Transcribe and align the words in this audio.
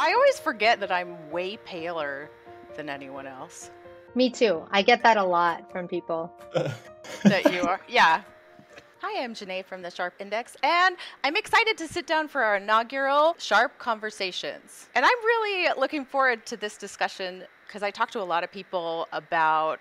I 0.00 0.14
always 0.14 0.40
forget 0.40 0.80
that 0.80 0.90
I'm 0.90 1.30
way 1.30 1.58
paler 1.58 2.30
than 2.74 2.88
anyone 2.88 3.26
else. 3.26 3.70
Me 4.14 4.30
too. 4.30 4.62
I 4.70 4.80
get 4.80 5.02
that 5.02 5.18
a 5.18 5.22
lot 5.22 5.70
from 5.70 5.86
people. 5.86 6.32
that 7.24 7.52
you 7.52 7.60
are. 7.60 7.82
Yeah. 7.86 8.22
Hi, 9.02 9.22
I'm 9.22 9.34
Janae 9.34 9.62
from 9.62 9.82
the 9.82 9.90
Sharp 9.90 10.14
Index, 10.18 10.56
and 10.62 10.96
I'm 11.22 11.36
excited 11.36 11.76
to 11.76 11.86
sit 11.86 12.06
down 12.06 12.28
for 12.28 12.42
our 12.42 12.56
inaugural 12.56 13.34
Sharp 13.36 13.76
Conversations. 13.76 14.88
And 14.94 15.04
I'm 15.04 15.18
really 15.22 15.68
looking 15.78 16.06
forward 16.06 16.46
to 16.46 16.56
this 16.56 16.78
discussion 16.78 17.44
because 17.66 17.82
I 17.82 17.90
talk 17.90 18.10
to 18.12 18.22
a 18.22 18.24
lot 18.24 18.42
of 18.42 18.50
people 18.50 19.06
about 19.12 19.80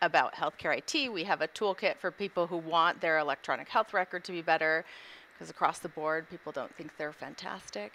about 0.00 0.34
healthcare 0.34 0.78
IT. 0.78 1.12
We 1.12 1.24
have 1.24 1.42
a 1.42 1.48
toolkit 1.48 1.98
for 1.98 2.10
people 2.10 2.46
who 2.46 2.56
want 2.56 3.02
their 3.02 3.18
electronic 3.18 3.68
health 3.68 3.92
record 3.92 4.24
to 4.24 4.32
be 4.32 4.40
better 4.40 4.86
because 5.36 5.50
across 5.50 5.80
the 5.80 5.88
board, 5.90 6.28
people 6.30 6.50
don't 6.50 6.74
think 6.76 6.96
they're 6.96 7.12
fantastic. 7.12 7.92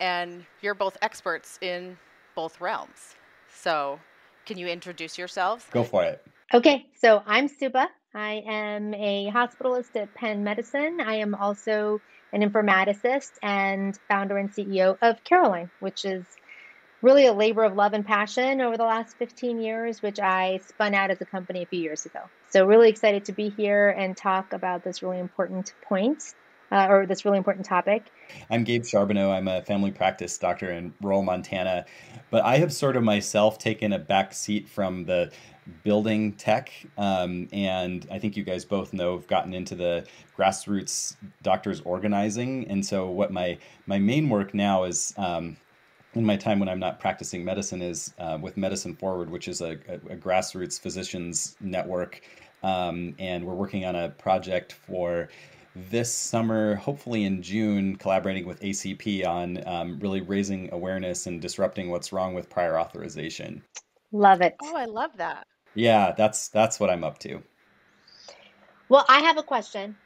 And 0.00 0.46
you're 0.62 0.74
both 0.74 0.96
experts 1.02 1.58
in 1.60 1.98
both 2.34 2.60
realms. 2.60 3.14
So, 3.52 4.00
can 4.46 4.56
you 4.58 4.66
introduce 4.66 5.18
yourselves? 5.18 5.64
Go 5.70 5.84
for 5.84 6.02
it. 6.04 6.24
Okay, 6.52 6.86
so 6.96 7.22
I'm 7.26 7.48
Subha. 7.48 7.86
I 8.14 8.42
am 8.46 8.94
a 8.94 9.30
hospitalist 9.30 9.94
at 9.94 10.12
Penn 10.14 10.42
Medicine. 10.42 11.00
I 11.00 11.16
am 11.16 11.34
also 11.34 12.00
an 12.32 12.42
informaticist 12.42 13.32
and 13.42 13.96
founder 14.08 14.38
and 14.38 14.50
CEO 14.50 14.96
of 15.02 15.22
CareAlign, 15.22 15.70
which 15.80 16.04
is 16.04 16.24
really 17.02 17.26
a 17.26 17.32
labor 17.32 17.64
of 17.64 17.76
love 17.76 17.92
and 17.92 18.04
passion 18.04 18.60
over 18.60 18.76
the 18.76 18.84
last 18.84 19.16
15 19.16 19.60
years, 19.60 20.02
which 20.02 20.18
I 20.18 20.60
spun 20.66 20.94
out 20.94 21.10
as 21.10 21.20
a 21.20 21.24
company 21.24 21.62
a 21.62 21.66
few 21.66 21.80
years 21.80 22.06
ago. 22.06 22.20
So, 22.48 22.66
really 22.66 22.88
excited 22.88 23.26
to 23.26 23.32
be 23.32 23.50
here 23.50 23.90
and 23.90 24.16
talk 24.16 24.52
about 24.52 24.82
this 24.82 25.02
really 25.02 25.18
important 25.18 25.74
point 25.82 26.34
uh, 26.70 26.86
or 26.88 27.06
this 27.06 27.24
really 27.24 27.38
important 27.38 27.66
topic. 27.66 28.04
I'm 28.50 28.64
Gabe 28.64 28.84
Charbonneau. 28.84 29.30
I'm 29.30 29.48
a 29.48 29.62
family 29.62 29.90
practice 29.90 30.36
doctor 30.38 30.70
in 30.70 30.94
rural 31.00 31.22
Montana, 31.22 31.84
but 32.30 32.44
I 32.44 32.58
have 32.58 32.72
sort 32.72 32.96
of 32.96 33.02
myself 33.02 33.58
taken 33.58 33.92
a 33.92 33.98
back 33.98 34.32
seat 34.32 34.68
from 34.68 35.04
the 35.04 35.32
building 35.84 36.32
tech. 36.32 36.72
Um, 36.96 37.48
and 37.52 38.06
I 38.10 38.18
think 38.18 38.36
you 38.36 38.44
guys 38.44 38.64
both 38.64 38.92
know 38.92 39.16
I've 39.16 39.26
gotten 39.26 39.54
into 39.54 39.74
the 39.74 40.06
grassroots 40.36 41.16
doctors 41.42 41.80
organizing. 41.82 42.68
And 42.68 42.84
so 42.84 43.10
what 43.10 43.32
my 43.32 43.58
my 43.86 43.98
main 43.98 44.28
work 44.28 44.54
now 44.54 44.84
is 44.84 45.14
um, 45.16 45.56
in 46.14 46.24
my 46.24 46.36
time 46.36 46.58
when 46.58 46.68
I'm 46.68 46.80
not 46.80 46.98
practicing 46.98 47.44
medicine 47.44 47.82
is 47.82 48.14
uh, 48.18 48.38
with 48.40 48.56
Medicine 48.56 48.96
Forward, 48.96 49.30
which 49.30 49.48
is 49.48 49.60
a, 49.60 49.78
a, 49.88 49.94
a 49.94 50.16
grassroots 50.16 50.80
physicians 50.80 51.56
network. 51.60 52.20
Um, 52.62 53.14
and 53.18 53.44
we're 53.44 53.54
working 53.54 53.86
on 53.86 53.96
a 53.96 54.10
project 54.10 54.72
for 54.72 55.28
this 55.88 56.12
summer, 56.12 56.74
hopefully 56.74 57.24
in 57.24 57.42
June, 57.42 57.96
collaborating 57.96 58.46
with 58.46 58.60
ACP 58.60 59.26
on 59.26 59.66
um, 59.66 59.98
really 60.00 60.20
raising 60.20 60.72
awareness 60.72 61.26
and 61.26 61.40
disrupting 61.40 61.90
what's 61.90 62.12
wrong 62.12 62.34
with 62.34 62.50
prior 62.50 62.78
authorization. 62.78 63.62
Love 64.12 64.40
it. 64.40 64.56
Oh, 64.62 64.76
I 64.76 64.86
love 64.86 65.10
that. 65.16 65.46
Yeah, 65.74 66.12
that's 66.16 66.48
that's 66.48 66.80
what 66.80 66.90
I'm 66.90 67.04
up 67.04 67.18
to. 67.20 67.42
Well, 68.88 69.04
I 69.08 69.20
have 69.20 69.38
a 69.38 69.42
question. 69.42 69.96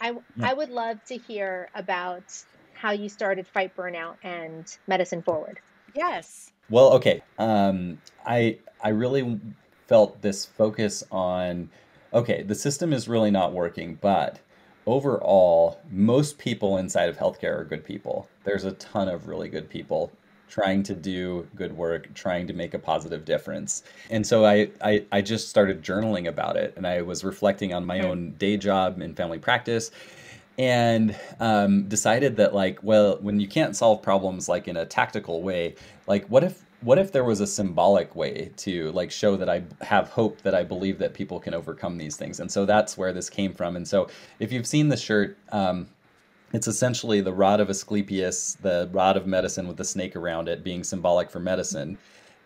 I 0.00 0.12
yeah. 0.36 0.50
I 0.50 0.54
would 0.54 0.70
love 0.70 1.04
to 1.04 1.16
hear 1.16 1.68
about 1.74 2.24
how 2.72 2.92
you 2.92 3.08
started 3.08 3.46
Fight 3.46 3.76
Burnout 3.76 4.16
and 4.22 4.76
Medicine 4.86 5.22
Forward. 5.22 5.60
Yes. 5.94 6.50
Well, 6.70 6.94
okay. 6.94 7.22
Um, 7.38 7.98
I 8.24 8.58
I 8.82 8.88
really 8.88 9.38
felt 9.86 10.22
this 10.22 10.46
focus 10.46 11.04
on 11.12 11.68
okay, 12.14 12.42
the 12.42 12.54
system 12.54 12.92
is 12.92 13.08
really 13.08 13.30
not 13.30 13.52
working, 13.52 13.98
but 14.00 14.40
overall, 14.86 15.80
most 15.90 16.38
people 16.38 16.78
inside 16.78 17.08
of 17.08 17.16
healthcare 17.16 17.58
are 17.60 17.64
good 17.64 17.84
people. 17.84 18.28
There's 18.44 18.64
a 18.64 18.72
ton 18.72 19.08
of 19.08 19.28
really 19.28 19.48
good 19.48 19.68
people 19.68 20.12
trying 20.48 20.82
to 20.82 20.94
do 20.94 21.48
good 21.56 21.74
work, 21.74 22.12
trying 22.14 22.46
to 22.46 22.52
make 22.52 22.74
a 22.74 22.78
positive 22.78 23.24
difference. 23.24 23.84
And 24.10 24.26
so 24.26 24.44
I, 24.44 24.68
I, 24.82 25.04
I 25.10 25.22
just 25.22 25.48
started 25.48 25.82
journaling 25.82 26.28
about 26.28 26.56
it 26.56 26.74
and 26.76 26.86
I 26.86 27.00
was 27.00 27.24
reflecting 27.24 27.72
on 27.72 27.86
my 27.86 28.00
own 28.00 28.32
day 28.32 28.58
job 28.58 29.00
in 29.00 29.14
family 29.14 29.38
practice 29.38 29.90
and 30.58 31.16
um, 31.40 31.88
decided 31.88 32.36
that 32.36 32.54
like 32.54 32.78
well 32.82 33.16
when 33.22 33.40
you 33.40 33.48
can't 33.48 33.74
solve 33.74 34.02
problems 34.02 34.48
like 34.48 34.68
in 34.68 34.76
a 34.76 34.84
tactical 34.84 35.42
way 35.42 35.74
like 36.06 36.26
what 36.26 36.44
if 36.44 36.61
what 36.82 36.98
if 36.98 37.12
there 37.12 37.24
was 37.24 37.40
a 37.40 37.46
symbolic 37.46 38.14
way 38.14 38.50
to 38.56 38.90
like 38.92 39.10
show 39.10 39.36
that 39.36 39.48
I 39.48 39.62
have 39.80 40.08
hope 40.08 40.42
that 40.42 40.54
I 40.54 40.62
believe 40.62 40.98
that 40.98 41.14
people 41.14 41.40
can 41.40 41.54
overcome 41.54 41.96
these 41.96 42.16
things? 42.16 42.40
And 42.40 42.50
so 42.50 42.66
that's 42.66 42.98
where 42.98 43.12
this 43.12 43.30
came 43.30 43.54
from. 43.54 43.76
And 43.76 43.86
so 43.86 44.08
if 44.38 44.52
you've 44.52 44.66
seen 44.66 44.88
the 44.88 44.96
shirt 44.96 45.38
um, 45.50 45.88
it's 46.52 46.66
essentially 46.66 47.22
the 47.22 47.32
rod 47.32 47.60
of 47.60 47.70
Asclepius 47.70 48.58
the 48.60 48.90
rod 48.92 49.16
of 49.16 49.26
medicine 49.26 49.66
with 49.68 49.76
the 49.76 49.84
snake 49.84 50.16
around 50.16 50.48
it 50.48 50.62
being 50.62 50.84
symbolic 50.84 51.30
for 51.30 51.40
medicine 51.40 51.96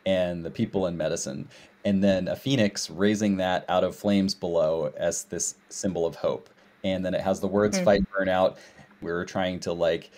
and 0.04 0.44
the 0.44 0.50
people 0.50 0.86
in 0.86 0.96
medicine. 0.96 1.48
And 1.84 2.02
then 2.02 2.28
a 2.28 2.36
phoenix 2.36 2.90
raising 2.90 3.36
that 3.38 3.64
out 3.68 3.84
of 3.84 3.96
flames 3.96 4.34
below 4.34 4.92
as 4.96 5.24
this 5.24 5.56
symbol 5.68 6.06
of 6.06 6.14
hope. 6.14 6.50
And 6.84 7.04
then 7.04 7.14
it 7.14 7.20
has 7.20 7.40
the 7.40 7.48
words 7.48 7.76
mm-hmm. 7.76 7.84
fight 7.84 8.04
burnout 8.10 8.56
we 9.00 9.10
we're 9.10 9.24
trying 9.24 9.60
to 9.60 9.72
like 9.72 10.10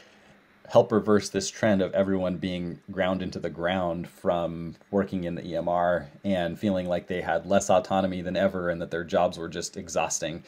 help 0.69 0.93
reverse 0.93 1.31
this 1.31 1.51
trend 1.51 1.81
of 1.81 1.93
everyone 1.95 2.37
being 2.37 2.79
ground 2.91 3.23
into 3.23 3.39
the 3.39 3.49
ground 3.49 4.07
from 4.07 4.75
working 4.91 5.25
in 5.25 5.35
the 5.35 5.43
EMR 5.43 6.07
and 6.25 6.59
feeling 6.59 6.87
like 6.87 7.07
they 7.07 7.23
had 7.23 7.47
less 7.47 7.71
autonomy 7.71 8.21
than 8.21 8.37
ever 8.37 8.69
and 8.69 8.81
that 8.81 8.91
their 8.91 9.05
jobs 9.05 9.39
were 9.39 9.49
just 9.49 9.77
exhausting. 9.77 10.43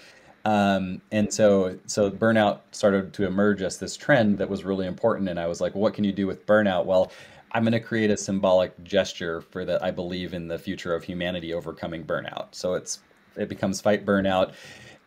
Um, 0.44 1.00
and 1.10 1.32
so, 1.32 1.78
so 1.86 2.10
burnout 2.10 2.60
started 2.72 3.12
to 3.14 3.26
emerge 3.26 3.62
as 3.62 3.78
this 3.78 3.96
trend 3.96 4.38
that 4.38 4.48
was 4.48 4.62
really 4.64 4.86
important. 4.86 5.28
And 5.28 5.40
I 5.40 5.46
was 5.46 5.60
like, 5.60 5.74
what 5.74 5.94
can 5.94 6.04
you 6.04 6.12
do 6.12 6.26
with 6.26 6.46
burnout? 6.46 6.84
Well, 6.84 7.12
I'm 7.52 7.62
going 7.62 7.72
to 7.72 7.80
create 7.80 8.10
a 8.10 8.16
symbolic 8.16 8.82
gesture 8.84 9.40
for 9.40 9.64
that. 9.64 9.82
I 9.82 9.90
believe 9.90 10.34
in 10.34 10.48
the 10.48 10.58
future 10.58 10.94
of 10.94 11.02
humanity 11.02 11.54
overcoming 11.54 12.04
burnout. 12.04 12.48
So 12.52 12.74
it's 12.74 13.00
it 13.36 13.48
becomes 13.48 13.80
fight 13.80 14.04
burnout 14.04 14.52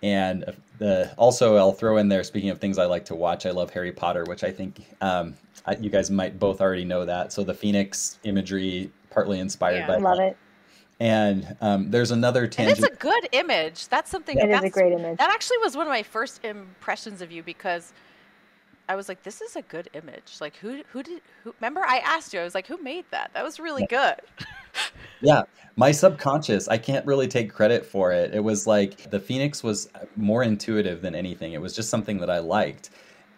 and 0.03 0.53
the 0.77 1.11
also 1.17 1.55
I'll 1.55 1.71
throw 1.71 1.97
in 1.97 2.09
there. 2.09 2.23
Speaking 2.23 2.49
of 2.49 2.59
things 2.59 2.77
I 2.77 2.85
like 2.85 3.05
to 3.05 3.15
watch, 3.15 3.45
I 3.45 3.51
love 3.51 3.71
Harry 3.71 3.91
Potter, 3.91 4.25
which 4.25 4.43
I 4.43 4.51
think 4.51 4.85
um, 5.01 5.33
I, 5.65 5.75
you 5.77 5.89
guys 5.89 6.11
might 6.11 6.37
both 6.37 6.61
already 6.61 6.83
know 6.83 7.05
that. 7.05 7.31
So 7.31 7.43
the 7.43 7.53
Phoenix 7.53 8.19
imagery, 8.23 8.91
partly 9.09 9.39
inspired 9.39 9.77
yeah, 9.77 9.87
by. 9.87 9.95
I 9.95 9.97
love 9.97 10.19
it. 10.19 10.37
And 10.99 11.55
um, 11.61 11.89
there's 11.89 12.11
another 12.11 12.47
tangent. 12.47 12.77
And 12.77 12.85
it's 12.85 12.95
a 12.95 12.99
good 12.99 13.29
image. 13.31 13.87
That's 13.87 14.11
something. 14.11 14.37
It 14.37 14.49
that's, 14.49 14.65
is 14.65 14.71
a 14.71 14.73
great 14.73 14.93
image. 14.93 15.17
That 15.17 15.31
actually 15.31 15.57
was 15.59 15.75
one 15.75 15.87
of 15.87 15.91
my 15.91 16.03
first 16.03 16.43
impressions 16.43 17.21
of 17.21 17.31
you 17.31 17.41
because 17.41 17.93
I 18.89 18.95
was 18.95 19.07
like, 19.07 19.23
this 19.23 19.41
is 19.41 19.55
a 19.55 19.61
good 19.61 19.89
image. 19.93 20.37
Like, 20.41 20.55
who 20.57 20.81
who 20.91 21.03
did 21.03 21.21
who? 21.43 21.53
Remember, 21.59 21.81
I 21.81 21.99
asked 21.99 22.33
you. 22.33 22.39
I 22.39 22.43
was 22.43 22.55
like, 22.55 22.67
who 22.67 22.77
made 22.81 23.05
that? 23.11 23.31
That 23.33 23.43
was 23.43 23.59
really 23.59 23.85
good. 23.87 24.15
yeah 25.21 25.43
my 25.75 25.91
subconscious 25.91 26.67
i 26.67 26.77
can't 26.77 27.05
really 27.05 27.27
take 27.27 27.51
credit 27.51 27.85
for 27.85 28.11
it 28.11 28.33
it 28.33 28.39
was 28.39 28.67
like 28.67 29.09
the 29.09 29.19
phoenix 29.19 29.63
was 29.63 29.89
more 30.15 30.43
intuitive 30.43 31.01
than 31.01 31.15
anything 31.15 31.53
it 31.53 31.61
was 31.61 31.75
just 31.75 31.89
something 31.89 32.17
that 32.17 32.29
i 32.29 32.39
liked 32.39 32.89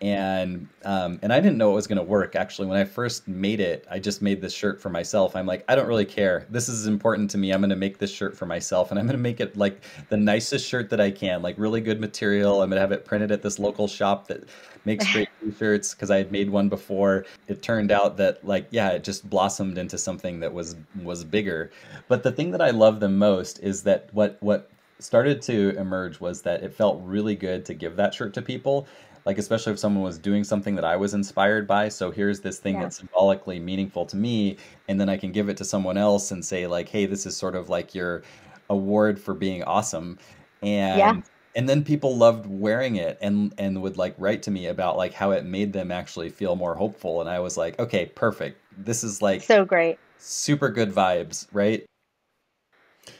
and 0.01 0.67
um, 0.83 1.19
and 1.21 1.31
i 1.31 1.39
didn't 1.39 1.57
know 1.57 1.71
it 1.71 1.75
was 1.75 1.87
going 1.87 1.97
to 1.97 2.03
work. 2.03 2.35
Actually 2.35 2.67
when 2.67 2.77
i 2.77 2.83
first 2.83 3.27
made 3.27 3.59
it 3.59 3.85
i 3.89 3.99
just 3.99 4.21
made 4.21 4.41
this 4.41 4.53
shirt 4.53 4.81
for 4.81 4.89
myself. 4.89 5.35
I'm 5.35 5.45
like 5.45 5.63
i 5.67 5.75
don't 5.75 5.87
really 5.87 6.05
care. 6.05 6.45
This 6.49 6.69
is 6.69 6.87
important 6.87 7.29
to 7.31 7.37
me. 7.37 7.51
I'm 7.51 7.61
going 7.61 7.69
to 7.69 7.75
make 7.75 7.97
this 7.97 8.11
shirt 8.11 8.37
for 8.37 8.45
myself 8.45 8.91
and 8.91 8.99
i'm 8.99 9.05
going 9.05 9.17
to 9.17 9.23
make 9.23 9.39
it 9.39 9.55
like 9.57 9.81
the 10.09 10.17
nicest 10.17 10.67
shirt 10.67 10.89
that 10.89 11.01
i 11.01 11.11
can 11.11 11.41
like 11.41 11.55
really 11.57 11.81
good 11.81 11.99
material. 11.99 12.61
I'm 12.61 12.69
going 12.69 12.77
to 12.77 12.81
have 12.81 12.91
it 12.91 13.05
printed 13.05 13.31
at 13.31 13.41
this 13.41 13.59
local 13.59 13.87
shop 13.87 14.27
that 14.27 14.43
makes 14.85 15.11
great 15.11 15.29
t-shirts 15.43 15.93
because 15.93 16.11
I 16.11 16.17
had 16.17 16.31
made 16.31 16.49
one 16.49 16.69
before. 16.69 17.25
It 17.47 17.61
turned 17.61 17.91
out 17.91 18.17
that 18.17 18.45
like 18.45 18.67
yeah, 18.71 18.89
it 18.89 19.03
just 19.03 19.29
blossomed 19.29 19.77
into 19.77 19.97
something 19.97 20.39
that 20.39 20.53
was 20.53 20.75
was 21.03 21.23
bigger. 21.23 21.71
But 22.07 22.23
the 22.23 22.31
thing 22.31 22.51
that 22.51 22.61
I 22.61 22.69
love 22.71 22.99
the 22.99 23.09
most 23.09 23.59
is 23.59 23.83
that 23.83 24.09
what 24.13 24.37
what 24.41 24.69
started 24.99 25.41
to 25.43 25.75
emerge 25.77 26.19
was 26.19 26.41
that 26.43 26.63
it 26.63 26.73
felt 26.73 27.01
really 27.03 27.35
good 27.35 27.65
to 27.65 27.73
give 27.73 27.95
that 27.95 28.13
shirt 28.13 28.33
to 28.33 28.41
people 28.41 28.87
like 29.25 29.39
especially 29.39 29.73
if 29.73 29.79
someone 29.79 30.03
was 30.03 30.19
doing 30.19 30.43
something 30.43 30.75
that 30.75 30.85
I 30.85 30.95
was 30.95 31.15
inspired 31.15 31.67
by. 31.67 31.89
So 31.89 32.11
here's 32.11 32.41
this 32.41 32.59
thing 32.59 32.75
yeah. 32.75 32.83
that's 32.83 32.97
symbolically 32.97 33.59
meaningful 33.59 34.05
to 34.05 34.15
me, 34.15 34.57
and 34.87 35.01
then 35.01 35.09
I 35.09 35.17
can 35.17 35.31
give 35.31 35.49
it 35.49 35.57
to 35.57 35.65
someone 35.65 35.97
else 35.97 36.29
and 36.29 36.45
say 36.45 36.67
like, 36.67 36.87
hey, 36.89 37.07
this 37.07 37.25
is 37.25 37.35
sort 37.35 37.55
of 37.55 37.67
like 37.67 37.95
your 37.95 38.21
award 38.69 39.19
for 39.19 39.33
being 39.33 39.63
awesome. 39.63 40.19
And 40.61 40.99
yeah 40.99 41.21
and 41.55 41.69
then 41.69 41.83
people 41.83 42.15
loved 42.17 42.45
wearing 42.45 42.97
it 42.97 43.17
and 43.21 43.53
and 43.57 43.81
would 43.81 43.97
like 43.97 44.13
write 44.17 44.43
to 44.43 44.51
me 44.51 44.67
about 44.67 44.97
like 44.97 45.13
how 45.13 45.31
it 45.31 45.45
made 45.45 45.73
them 45.73 45.91
actually 45.91 46.29
feel 46.29 46.55
more 46.55 46.75
hopeful 46.75 47.21
and 47.21 47.29
i 47.29 47.39
was 47.39 47.57
like 47.57 47.79
okay 47.79 48.05
perfect 48.05 48.59
this 48.77 49.03
is 49.03 49.21
like 49.21 49.41
so 49.41 49.65
great 49.65 49.97
super 50.17 50.69
good 50.69 50.91
vibes 50.91 51.47
right 51.53 51.85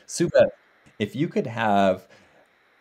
super 0.06 0.50
if 1.00 1.16
you 1.16 1.28
could 1.28 1.48
have 1.48 2.08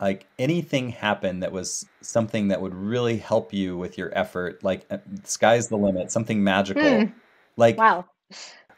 like 0.01 0.27
anything 0.39 0.91
happen 0.91 1.41
that 1.41 1.53
was 1.53 1.87
something 2.01 2.49
that 2.49 2.61
would 2.61 2.75
really 2.75 3.17
help 3.17 3.53
you 3.53 3.77
with 3.77 3.97
your 3.97 4.17
effort 4.17 4.63
like 4.63 4.85
uh, 4.91 4.99
sky's 5.25 5.69
the 5.69 5.77
limit 5.77 6.11
something 6.11 6.43
magical 6.43 6.83
mm. 6.83 7.13
like 7.57 7.79
wow 7.79 8.05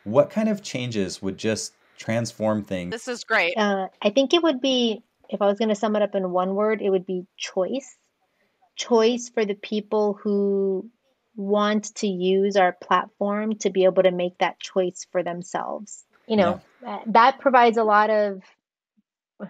what 0.04 0.30
kind 0.30 0.48
of 0.48 0.62
changes 0.62 1.20
would 1.22 1.38
just 1.38 1.72
transform 1.98 2.62
things 2.62 2.90
this 2.90 3.08
is 3.08 3.24
great 3.24 3.56
uh, 3.56 3.88
i 4.02 4.10
think 4.10 4.34
it 4.34 4.42
would 4.42 4.60
be 4.60 5.02
if 5.28 5.42
I 5.42 5.46
was 5.46 5.58
going 5.58 5.68
to 5.68 5.74
sum 5.74 5.96
it 5.96 6.02
up 6.02 6.14
in 6.14 6.30
one 6.30 6.54
word, 6.54 6.82
it 6.82 6.90
would 6.90 7.06
be 7.06 7.26
choice. 7.36 7.96
Choice 8.76 9.30
for 9.32 9.44
the 9.44 9.54
people 9.54 10.18
who 10.22 10.88
want 11.34 11.94
to 11.96 12.06
use 12.06 12.56
our 12.56 12.72
platform 12.72 13.56
to 13.56 13.70
be 13.70 13.84
able 13.84 14.02
to 14.02 14.10
make 14.10 14.38
that 14.38 14.58
choice 14.60 15.06
for 15.10 15.22
themselves. 15.22 16.04
You 16.26 16.36
know, 16.36 16.60
yeah. 16.82 17.02
that 17.06 17.38
provides 17.38 17.76
a 17.76 17.84
lot 17.84 18.10
of 18.10 18.42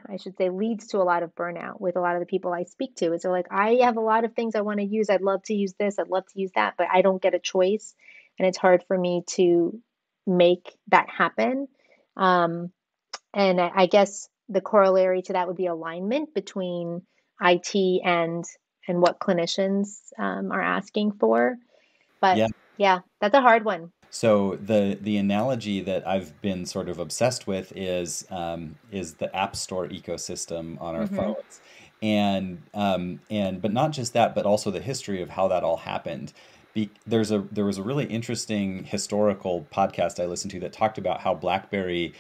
I 0.09 0.17
should 0.17 0.37
say 0.37 0.51
leads 0.51 0.89
to 0.89 0.99
a 0.99 1.05
lot 1.05 1.23
of 1.23 1.35
burnout 1.35 1.81
with 1.81 1.97
a 1.97 2.01
lot 2.01 2.15
of 2.17 2.21
the 2.21 2.27
people 2.27 2.53
I 2.53 2.65
speak 2.65 2.97
to. 2.97 3.13
Is 3.13 3.23
they're 3.23 3.31
like, 3.31 3.47
I 3.51 3.81
have 3.83 3.97
a 3.97 4.01
lot 4.01 4.25
of 4.25 4.35
things 4.35 4.55
I 4.55 4.63
want 4.63 4.81
to 4.81 4.87
use. 4.87 5.11
I'd 5.11 5.23
love 5.23 5.43
to 5.45 5.55
use 5.55 5.75
this. 5.79 5.99
I'd 5.99 6.09
love 6.09 6.25
to 6.33 6.41
use 6.41 6.51
that, 6.55 6.75
but 6.77 6.89
I 6.93 7.03
don't 7.03 7.23
get 7.23 7.35
a 7.35 7.39
choice, 7.39 7.95
and 8.39 8.49
it's 8.49 8.59
hard 8.59 8.85
for 8.89 8.99
me 8.99 9.23
to 9.31 9.81
make 10.27 10.75
that 10.89 11.09
happen. 11.09 11.69
Um, 12.17 12.73
and 13.33 13.61
I, 13.61 13.71
I 13.75 13.87
guess 13.87 14.29
the 14.49 14.61
corollary 14.61 15.23
to 15.23 15.35
that 15.35 15.47
would 15.47 15.57
be 15.57 15.67
alignment 15.67 16.35
between 16.35 17.03
IT 17.41 18.01
and 18.05 18.45
and 18.89 19.01
what 19.01 19.19
clinicians 19.19 19.99
um, 20.19 20.53
are 20.53 20.63
asking 20.63 21.13
for. 21.13 21.57
But 22.21 22.39
yeah. 22.39 22.49
yeah, 22.77 22.99
that's 23.21 23.35
a 23.35 23.41
hard 23.41 23.65
one. 23.65 23.93
So 24.17 24.57
the 24.63 24.97
the 24.99 25.19
analogy 25.19 25.83
that 25.83 26.09
I've 26.09 26.41
been 26.41 26.65
sort 26.65 26.89
of 26.89 26.99
obsessed 26.99 27.47
with 27.47 27.71
is 27.77 28.27
um, 28.31 28.77
is 28.91 29.13
the 29.13 29.35
App 29.37 29.55
Store 29.55 29.87
ecosystem 29.89 30.81
on 30.81 30.95
our 30.95 31.03
mm-hmm. 31.03 31.17
phones, 31.17 31.61
and 32.01 32.63
um, 32.73 33.21
and 33.29 33.61
but 33.61 33.75
not 33.75 33.91
just 33.91 34.15
that, 34.15 34.35
but 34.35 34.47
also 34.47 34.71
the 34.71 34.81
history 34.81 35.21
of 35.21 35.29
how 35.29 35.49
that 35.49 35.63
all 35.63 35.77
happened. 35.77 36.33
Be, 36.73 36.89
there's 37.07 37.31
a 37.31 37.41
there 37.53 37.67
was 37.67 37.77
a 37.77 37.83
really 37.83 38.07
interesting 38.07 38.85
historical 38.85 39.67
podcast 39.71 40.19
I 40.19 40.25
listened 40.25 40.53
to 40.53 40.61
that 40.61 40.73
talked 40.73 40.97
about 40.97 41.21
how 41.21 41.35
BlackBerry, 41.35 42.15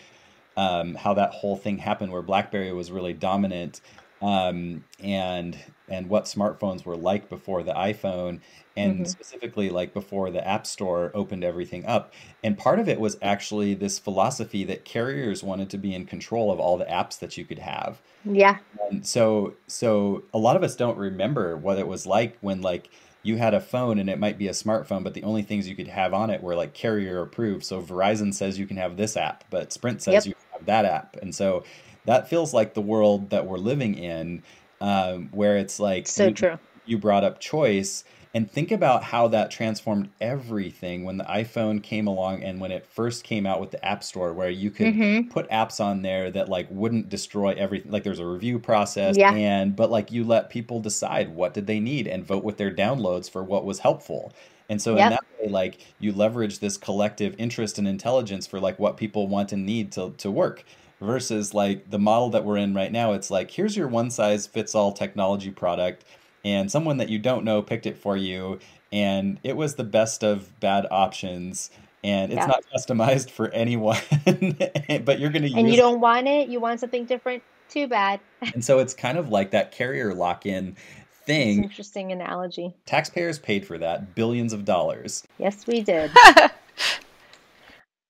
um, 0.59 0.97
how 0.97 1.15
that 1.15 1.31
whole 1.31 1.57
thing 1.57 1.79
happened, 1.79 2.13
where 2.13 2.21
BlackBerry 2.21 2.75
was 2.75 2.91
really 2.91 3.15
dominant, 3.15 3.81
um, 4.23 4.85
and 5.01 5.59
and 5.89 6.09
what 6.09 6.25
smartphones 6.25 6.85
were 6.85 6.97
like 6.97 7.29
before 7.29 7.63
the 7.63 7.73
iPhone, 7.73 8.41
and 8.77 8.95
mm-hmm. 8.95 9.05
specifically 9.05 9.71
like 9.71 9.95
before 9.95 10.31
the 10.31 10.47
App 10.47 10.67
Store 10.67 11.11
opened 11.15 11.45
everything 11.45 11.85
up. 11.87 12.13
And 12.43 12.59
part 12.59 12.79
of 12.79 12.89
it 12.89 12.99
was 12.99 13.17
actually 13.23 13.75
this 13.75 13.99
philosophy 13.99 14.65
that 14.65 14.85
carriers 14.85 15.43
wanted 15.43 15.71
to 15.71 15.79
be 15.79 15.95
in 15.95 16.07
control 16.07 16.51
of 16.51 16.59
all 16.59 16.77
the 16.77 16.85
apps 16.87 17.19
that 17.21 17.37
you 17.37 17.45
could 17.45 17.59
have. 17.61 18.01
Yeah. 18.25 18.59
And 18.91 19.07
so 19.07 19.55
so 19.67 20.25
a 20.35 20.39
lot 20.39 20.57
of 20.57 20.63
us 20.63 20.77
don't 20.77 20.99
remember 20.99 21.57
what 21.57 21.79
it 21.79 21.87
was 21.87 22.07
like 22.07 22.37
when 22.41 22.63
like 22.63 22.91
you 23.23 23.37
had 23.37 23.55
a 23.55 23.61
phone 23.61 23.99
and 23.99 24.09
it 24.09 24.21
might 24.21 24.39
be 24.39 24.49
a 24.49 24.53
smartphone, 24.53 25.03
but 25.03 25.15
the 25.15 25.25
only 25.25 25.43
things 25.43 25.69
you 25.69 25.75
could 25.75 25.89
have 25.89 26.15
on 26.15 26.31
it 26.31 26.43
were 26.43 26.55
like 26.55 26.75
carrier 26.75 27.21
approved. 27.23 27.65
So 27.65 27.83
Verizon 27.83 28.33
says 28.33 28.59
you 28.59 28.67
can 28.67 28.77
have 28.77 28.97
this 28.97 29.17
app, 29.17 29.45
but 29.51 29.73
Sprint 29.73 30.01
says 30.01 30.27
yep. 30.27 30.27
you 30.27 30.35
have 30.53 30.67
that 30.67 30.85
app. 30.85 31.17
And 31.21 31.35
so 31.35 31.65
that 32.07 32.29
feels 32.29 32.55
like 32.55 32.75
the 32.75 32.81
world 32.81 33.31
that 33.31 33.47
we're 33.47 33.59
living 33.59 33.95
in, 33.95 34.43
um, 34.81 35.29
where 35.33 35.57
it's 35.57 35.79
like 35.79 36.07
so 36.07 36.29
you, 36.29 36.35
true. 36.35 36.59
You 36.87 36.99
brought 36.99 37.25
up 37.25 37.41
choice, 37.41 38.05
and 38.33 38.51
think 38.51 38.71
about 38.71 39.03
how 39.03 39.29
that 39.29 39.51
transformed 39.51 40.09
everything 40.21 41.05
when 41.05 41.17
the 41.17 41.25
iPhone 41.25 41.83
came 41.83 42.07
along 42.07 42.43
and 42.43 42.61
when 42.61 42.71
it 42.71 42.87
first 42.87 43.25
came 43.25 43.47
out 43.47 43.61
with 43.61 43.71
the 43.71 43.85
App 43.85 44.05
Store, 44.05 44.33
where 44.33 44.51
you 44.51 44.71
could 44.71 44.95
mm-hmm. 44.95 45.31
put 45.31 45.49
apps 45.51 45.81
on 45.81 46.03
there 46.03 46.31
that 46.31 46.49
like 46.49 46.69
wouldn't 46.71 47.09
destroy 47.09 47.55
everything. 47.55 47.91
Like 47.91 48.05
there's 48.05 48.21
a 48.21 48.27
review 48.27 48.59
process, 48.59 49.17
yeah. 49.17 49.33
and 49.33 49.75
but 49.75 49.91
like 49.91 50.13
you 50.13 50.25
let 50.25 50.51
people 50.51 50.81
decide 50.81 51.35
what 51.35 51.55
did 51.55 51.67
they 51.67 51.81
need 51.81 52.07
and 52.07 52.25
vote 52.25 52.45
with 52.45 52.57
their 52.57 52.71
downloads 52.71 53.31
for 53.31 53.43
what 53.43 53.65
was 53.65 53.81
helpful. 53.81 54.33
And 54.69 54.83
so 54.83 54.97
yep. 54.97 55.05
in 55.05 55.11
that 55.11 55.25
way, 55.41 55.49
like 55.49 55.87
you 55.99 56.13
leverage 56.13 56.59
this 56.59 56.77
collective 56.77 57.35
interest 57.39 57.79
and 57.79 57.87
intelligence 57.87 58.47
for 58.47 58.61
like 58.61 58.79
what 58.79 58.97
people 58.97 59.29
want 59.29 59.53
and 59.53 59.65
need 59.65 59.93
to 59.93 60.13
to 60.19 60.31
work 60.31 60.65
versus 61.01 61.53
like 61.55 61.91
the 61.91 61.99
model 61.99 62.31
that 62.31 62.45
we're 62.45 62.57
in 62.57 62.75
right 62.75 62.93
now 62.93 63.13
it's 63.13 63.31
like 63.31 63.51
here's 63.51 63.77
your 63.77 63.89
one 63.89 64.11
size 64.11 64.47
fits 64.47 64.75
all 64.75 64.93
technology 64.93 65.51
product 65.51 66.05
and 66.45 66.71
someone 66.71 66.97
that 66.97 67.09
you 67.09 67.19
don't 67.19 67.45
know 67.45 67.61
picked 67.61 67.87
it 67.87 67.99
for 67.99 68.17
you 68.17 68.59
and 68.93 69.39
it 69.43 69.57
was 69.57 69.75
the 69.75 69.85
best 69.85 70.25
of 70.25 70.59
bad 70.61 70.87
options 70.91 71.71
and 72.03 72.33
it's 72.33 72.41
yeah. 72.41 72.47
not 72.47 72.65
customized 72.75 73.31
for 73.31 73.51
anyone 73.51 73.99
but 75.05 75.19
you're 75.19 75.31
going 75.31 75.43
to 75.43 75.49
use 75.49 75.57
and 75.57 75.69
you 75.69 75.77
don't 75.77 76.01
want 76.01 76.27
it 76.27 76.49
you 76.49 76.61
want 76.61 76.81
something 76.81 77.05
different 77.05 77.43
too 77.69 77.87
bad. 77.87 78.21
And 78.55 78.65
so 78.65 78.79
it's 78.79 78.95
kind 78.95 79.19
of 79.19 79.29
like 79.29 79.51
that 79.51 79.73
carrier 79.73 80.15
lock-in 80.15 80.77
thing. 81.25 81.65
interesting 81.65 82.13
analogy. 82.13 82.75
Taxpayers 82.87 83.39
paid 83.39 83.67
for 83.67 83.79
that 83.79 84.15
billions 84.15 84.53
of 84.53 84.65
dollars. 84.65 85.27
Yes 85.39 85.67
we 85.67 85.83
did. 85.83 86.11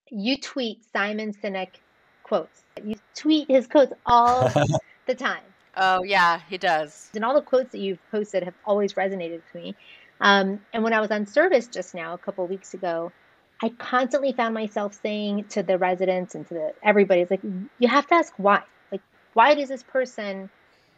You 0.09 0.37
tweet 0.39 0.85
simon 0.93 1.35
sinek 1.35 1.81
quotes. 2.27 2.65
You 2.85 2.97
tweet 3.15 3.49
his 3.49 3.67
quotes 3.67 3.93
all 4.05 4.51
the 5.07 5.15
time. 5.15 5.43
Oh 5.77 6.03
yeah, 6.03 6.41
he 6.49 6.59
does. 6.59 7.11
And 7.15 7.25
all 7.25 7.35
the 7.35 7.43
quotes 7.43 7.73
that 7.73 7.79
you've 7.79 8.01
posted 8.11 8.43
have 8.43 8.55
always 8.65 8.95
resonated 8.95 9.43
with 9.43 9.55
me. 9.55 9.77
Um, 10.21 10.61
and 10.73 10.83
when 10.83 10.93
I 10.93 11.01
was 11.01 11.11
on 11.11 11.27
service 11.27 11.67
just 11.69 11.95
now, 11.95 12.15
a 12.15 12.19
couple 12.19 12.47
weeks 12.47 12.75
ago, 12.75 13.13
I 13.63 13.69
constantly 13.69 14.33
found 14.33 14.55
myself 14.55 14.99
saying 15.01 15.45
to 15.51 15.63
the 15.63 15.79
residents 15.79 16.35
and 16.35 16.47
to 16.49 16.55
the, 16.55 16.75
everybody, 16.83 17.21
it's 17.21 17.31
like, 17.31 17.43
you 17.79 17.89
have 17.89 18.07
to 18.09 18.15
ask 18.15 18.33
why. 18.37 18.63
Like, 18.91 19.03
why 19.35 19.55
does 19.55 19.69
this 19.69 19.83
person 19.83 20.51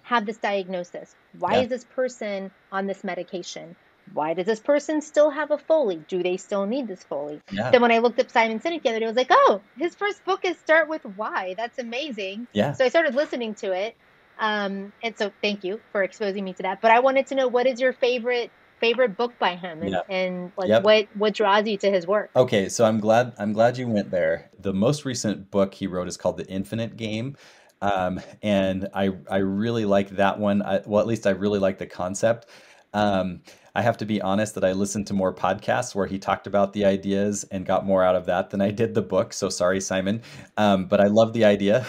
have 0.03 0.25
this 0.25 0.39
diagnosis? 0.39 1.15
Why 1.39 1.55
yeah. 1.55 1.63
is 1.63 1.69
this 1.69 1.85
person 1.85 2.51
on 2.73 2.87
this 2.87 3.05
medication? 3.05 3.77
Why 4.13 4.35
does 4.35 4.47
this 4.47 4.61
person 4.61 5.01
still 5.01 5.31
have 5.31 5.51
a 5.51 5.59
Foley? 5.59 6.03
Do 6.09 6.23
they 6.23 6.37
still 6.37 6.67
need 6.67 6.89
this 6.89 7.05
Foley? 7.05 7.41
Yeah. 7.51 7.71
Then 7.71 7.83
when 7.83 7.93
I 7.93 7.99
looked 7.99 8.21
up 8.21 8.31
Simon 8.31 8.61
Sinek 8.61 8.83
the 8.83 8.91
other 8.91 9.01
day, 9.01 9.05
I 9.05 9.09
was 9.09 9.17
like, 9.17 9.31
oh, 9.31 9.61
his 9.77 9.95
first 9.95 10.25
book 10.25 10.45
is 10.45 10.59
Start 10.59 10.89
with 10.89 11.05
Why. 11.17 11.55
That's 11.57 11.79
amazing. 11.79 12.47
Yeah. 12.53 12.73
So 12.73 12.85
I 12.85 12.89
started 12.89 13.15
listening 13.15 13.55
to 13.57 13.73
it. 13.73 13.97
Um, 14.39 14.93
and 15.03 15.17
so 15.17 15.33
thank 15.43 15.65
you 15.65 15.81
for 15.93 16.03
exposing 16.03 16.45
me 16.45 16.53
to 16.55 16.63
that. 16.63 16.81
But 16.81 16.91
I 16.91 17.01
wanted 17.01 17.27
to 17.29 17.35
know 17.35 17.49
what 17.49 17.67
is 17.67 17.81
your 17.81 17.93
favorite 17.93 18.51
favorite 18.81 19.17
book 19.17 19.37
by 19.39 19.57
him 19.57 19.83
and, 19.83 19.97
and 20.09 20.53
like 20.57 20.69
yep. 20.69 20.83
what 20.83 21.09
what 21.15 21.35
draws 21.35 21.67
you 21.67 21.77
to 21.77 21.91
his 21.91 22.07
work 22.07 22.31
okay 22.37 22.69
so 22.69 22.85
i'm 22.85 23.01
glad 23.01 23.33
i'm 23.39 23.53
glad 23.53 23.77
you 23.77 23.89
went 23.89 24.11
there 24.11 24.49
the 24.61 24.73
most 24.73 25.05
recent 25.05 25.51
book 25.51 25.75
he 25.75 25.89
wrote 25.89 26.07
is 26.07 26.17
called 26.17 26.37
the 26.37 26.47
infinite 26.47 26.97
game 26.97 27.37
um, 27.83 28.21
and 28.41 28.89
i 28.95 29.11
i 29.29 29.39
really 29.39 29.85
like 29.85 30.11
that 30.11 30.39
one 30.39 30.63
I, 30.63 30.81
well 30.87 31.01
at 31.01 31.09
least 31.09 31.27
i 31.27 31.31
really 31.31 31.59
like 31.59 31.79
the 31.79 31.87
concept 31.87 32.47
um, 32.95 33.41
I 33.75 33.83
have 33.83 33.97
to 33.99 34.07
be 34.07 34.21
honest 34.21 34.55
that 34.57 34.65
I 34.65 34.73
listened 34.73 35.07
to 35.07 35.15
more 35.15 35.33
podcasts 35.33 35.95
where 35.95 36.07
he 36.07 36.19
talked 36.19 36.47
about 36.47 36.73
the 36.73 36.85
ideas 36.85 37.45
and 37.53 37.65
got 37.65 37.87
more 37.87 38.03
out 38.03 38.17
of 38.17 38.27
that 38.27 38.51
than 38.51 38.61
I 38.61 38.71
did 38.71 38.95
the 38.95 39.03
book. 39.03 39.33
So 39.33 39.49
sorry, 39.49 39.81
Simon. 39.81 40.23
Um, 40.57 40.87
but 40.87 41.01
I 41.01 41.07
love 41.07 41.33
the 41.33 41.45
idea. 41.45 41.87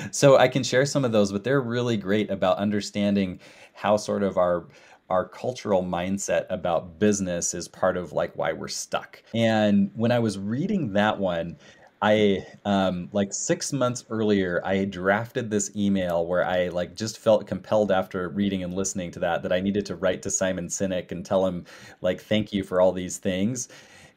so 0.10 0.36
I 0.38 0.48
can 0.48 0.62
share 0.62 0.86
some 0.86 1.04
of 1.04 1.12
those, 1.12 1.30
but 1.30 1.44
they're 1.44 1.60
really 1.60 1.96
great 1.96 2.30
about 2.30 2.56
understanding 2.56 3.40
how 3.74 3.96
sort 3.96 4.22
of 4.22 4.38
our 4.38 4.68
our 5.10 5.26
cultural 5.26 5.82
mindset 5.82 6.44
about 6.50 6.98
business 6.98 7.54
is 7.54 7.66
part 7.66 7.96
of 7.96 8.12
like 8.12 8.36
why 8.36 8.52
we're 8.52 8.68
stuck. 8.68 9.22
And 9.34 9.90
when 9.94 10.12
I 10.12 10.18
was 10.18 10.38
reading 10.38 10.92
that 10.92 11.18
one, 11.18 11.56
I 12.00 12.46
um 12.64 13.08
like 13.12 13.32
6 13.32 13.72
months 13.72 14.04
earlier 14.10 14.60
I 14.64 14.84
drafted 14.84 15.50
this 15.50 15.74
email 15.76 16.26
where 16.26 16.44
I 16.44 16.68
like 16.68 16.94
just 16.94 17.18
felt 17.18 17.46
compelled 17.46 17.90
after 17.90 18.28
reading 18.28 18.62
and 18.62 18.74
listening 18.74 19.10
to 19.12 19.18
that 19.20 19.42
that 19.42 19.52
I 19.52 19.60
needed 19.60 19.86
to 19.86 19.96
write 19.96 20.22
to 20.22 20.30
Simon 20.30 20.68
Sinek 20.68 21.10
and 21.12 21.24
tell 21.24 21.46
him 21.46 21.64
like 22.00 22.20
thank 22.20 22.52
you 22.52 22.62
for 22.62 22.80
all 22.80 22.92
these 22.92 23.18
things. 23.18 23.68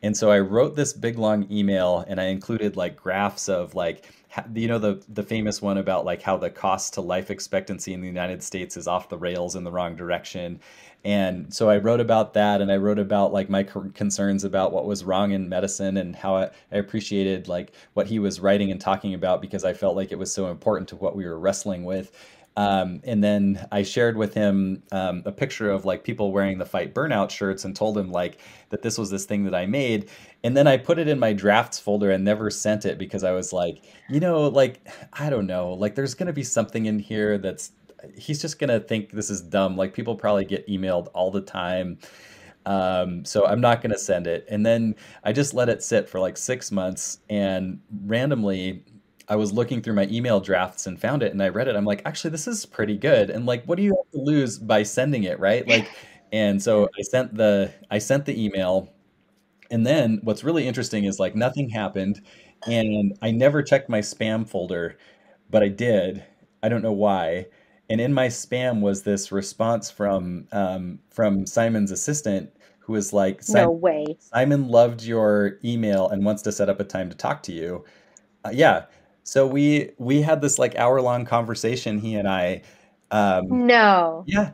And 0.04 0.16
so 0.18 0.32
I 0.32 0.40
wrote 0.40 0.76
this 0.76 0.94
big 0.94 1.18
long 1.18 1.48
email 1.52 2.04
and 2.08 2.20
I 2.20 2.26
included 2.26 2.76
like 2.76 2.96
graphs 2.96 3.50
of 3.50 3.76
like 3.76 4.12
you 4.54 4.68
know 4.68 4.80
the 4.80 5.04
the 5.10 5.24
famous 5.24 5.62
one 5.62 5.78
about 5.78 6.06
like 6.06 6.22
how 6.22 6.38
the 6.38 6.50
cost 6.50 6.94
to 6.94 7.02
life 7.02 7.30
expectancy 7.30 7.94
in 7.94 8.02
the 8.02 8.08
United 8.08 8.42
States 8.44 8.78
is 8.78 8.88
off 8.88 9.10
the 9.10 9.18
rails 9.18 9.56
in 9.56 9.64
the 9.64 9.72
wrong 9.72 9.96
direction 9.96 10.60
and 11.04 11.52
so 11.52 11.70
I 11.70 11.78
wrote 11.78 12.00
about 12.00 12.34
that 12.36 12.62
and 12.62 12.72
I 12.72 12.78
wrote 12.78 13.00
about 13.00 13.34
like 13.34 13.50
my 13.50 13.64
concerns 13.64 14.44
about 14.44 14.72
what 14.72 14.86
was 14.86 15.04
wrong 15.04 15.32
in 15.32 15.50
medicine 15.50 15.98
and 15.98 16.16
how 16.16 16.36
I, 16.36 16.44
I 16.72 16.78
appreciated 16.78 17.48
like 17.48 17.74
what 17.94 18.08
he 18.08 18.20
was 18.20 18.40
writing 18.40 18.70
and 18.70 18.80
talking 18.80 19.14
about 19.16 19.42
because 19.42 19.64
I 19.64 19.74
felt 19.74 19.96
like 19.96 20.12
it 20.12 20.20
was 20.20 20.32
so 20.32 20.52
important 20.52 20.90
to 20.90 20.96
what 20.96 21.16
we 21.16 21.26
were 21.26 21.40
wrestling 21.40 21.86
with. 21.86 22.12
Um, 22.58 23.00
and 23.06 23.24
then 23.24 23.66
I 23.72 23.84
shared 23.84 24.18
with 24.18 24.34
him 24.34 24.84
um, 24.92 25.24
a 25.26 25.32
picture 25.32 25.72
of 25.72 25.86
like 25.86 26.04
people 26.04 26.32
wearing 26.32 26.58
the 26.58 26.66
fight 26.66 26.94
burnout 26.94 27.30
shirts 27.30 27.64
and 27.64 27.76
told 27.76 27.98
him 27.98 28.12
like 28.12 28.40
that 28.70 28.82
this 28.82 28.98
was 28.98 29.10
this 29.10 29.26
thing 29.26 29.46
that 29.46 29.56
I 29.56 29.66
made. 29.66 30.10
And 30.44 30.56
then 30.58 30.68
I 30.68 30.78
put 30.78 31.00
it 31.00 31.08
in 31.08 31.18
my 31.18 31.32
drafts 31.32 31.80
folder 31.80 32.12
and 32.12 32.26
never 32.26 32.50
sent 32.50 32.86
it 32.86 32.98
because 32.98 33.24
I 33.24 33.32
was 33.32 33.54
like, 33.54 33.84
you 34.10 34.20
know, 34.20 34.48
like, 34.48 34.86
I 35.14 35.30
don't 35.30 35.48
know, 35.48 35.74
like 35.74 35.96
there's 35.96 36.14
going 36.14 36.28
to 36.28 36.34
be 36.34 36.44
something 36.44 36.88
in 36.88 37.00
here 37.00 37.38
that's 37.38 37.72
he's 38.18 38.42
just 38.42 38.60
gonna 38.60 38.80
think 38.80 39.12
this 39.12 39.30
is 39.30 39.42
dumb. 39.42 39.76
Like 39.76 39.94
people 39.94 40.16
probably 40.16 40.46
get 40.46 40.68
emailed 40.68 41.08
all 41.14 41.32
the 41.32 41.42
time. 41.42 42.00
Um, 42.66 43.26
so 43.26 43.46
I'm 43.46 43.62
not 43.62 43.82
gonna 43.82 43.98
send 43.98 44.28
it. 44.28 44.46
And 44.50 44.66
then 44.66 44.96
I 45.24 45.34
just 45.34 45.54
let 45.54 45.70
it 45.70 45.84
sit 45.84 46.10
for 46.10 46.20
like 46.20 46.38
six 46.38 46.72
months 46.72 47.20
and 47.30 47.80
randomly 48.06 48.84
I 49.32 49.36
was 49.36 49.54
looking 49.54 49.82
through 49.82 49.94
my 49.94 50.08
email 50.12 50.40
drafts 50.42 50.88
and 50.88 51.00
found 51.00 51.24
it 51.24 51.32
and 51.32 51.42
I 51.42 51.50
read 51.50 51.68
it. 51.68 51.76
I'm 51.76 51.86
like, 51.86 52.02
actually, 52.06 52.32
this 52.32 52.48
is 52.48 52.66
pretty 52.66 52.98
good. 52.98 53.30
And 53.30 53.46
like, 53.46 53.64
what 53.66 53.78
do 53.78 53.84
you 53.84 53.96
have 53.96 54.12
to 54.12 54.20
lose 54.20 54.60
by 54.60 54.84
sending 54.84 55.24
it, 55.24 55.40
right? 55.40 55.66
Like, 55.68 55.90
and 56.34 56.62
so 56.62 56.90
I 57.00 57.02
sent 57.04 57.36
the 57.36 57.74
I 57.90 57.98
sent 57.98 58.26
the 58.26 58.44
email, 58.44 58.94
and 59.70 59.86
then 59.88 60.20
what's 60.24 60.44
really 60.44 60.68
interesting 60.68 61.06
is 61.06 61.20
like 61.20 61.36
nothing 61.36 61.70
happened, 61.70 62.22
and 62.68 63.18
I 63.22 63.32
never 63.32 63.64
checked 63.64 63.90
my 63.90 64.00
spam 64.00 64.48
folder, 64.48 64.98
but 65.50 65.64
I 65.64 65.70
did. 65.70 66.24
I 66.62 66.70
don't 66.70 66.84
know 66.84 66.92
why 66.92 67.48
and 67.92 68.00
in 68.00 68.14
my 68.14 68.28
spam 68.28 68.80
was 68.80 69.04
this 69.04 69.34
response 69.34 69.92
from 69.92 70.48
um, 70.54 71.00
from 71.10 71.46
Simon's 71.46 71.92
assistant 71.92 72.50
who 72.80 72.94
was 72.94 73.12
like, 73.12 73.42
No 73.50 73.70
way. 73.70 74.18
Simon 74.20 74.70
loved 74.70 75.04
your 75.04 75.60
email 75.66 76.08
and 76.08 76.24
wants 76.24 76.42
to 76.44 76.54
set 76.54 76.70
up 76.70 76.80
a 76.80 76.86
time 76.86 77.10
to 77.10 77.18
talk 77.18 77.44
to 77.44 77.52
you. 77.52 77.84
Uh, 78.46 78.52
yeah. 78.54 78.86
So 79.24 79.46
we 79.48 79.92
we 79.98 80.22
had 80.22 80.42
this 80.42 80.58
like 80.60 80.76
hour 80.76 81.02
long 81.02 81.26
conversation, 81.26 82.00
he 82.00 82.16
and 82.16 82.28
I. 82.28 82.62
Um, 83.12 83.68
No. 83.68 84.24
yeah, 84.26 84.52